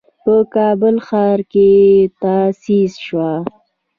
[0.23, 1.69] په کابل ښار کې
[2.21, 3.31] تأسيس شوه.